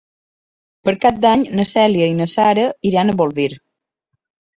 [0.87, 2.63] Per Cap d'Any na Cèlia i na Sara
[2.93, 3.47] iran a Bolvir.